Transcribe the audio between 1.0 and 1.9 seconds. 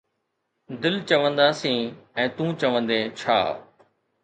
چونداسين،